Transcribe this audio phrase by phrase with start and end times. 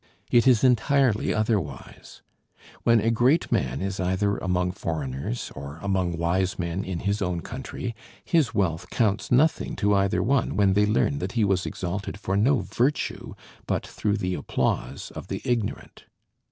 [0.31, 2.23] It is entirely otherwise.
[2.81, 7.41] When a great man is either among foreigners, or among wise men in his own
[7.41, 12.19] country, his wealth counts nothing to either one when they learn that he was exalted
[12.19, 13.35] for no virtue,
[13.67, 16.05] but through the applause of the ignorant.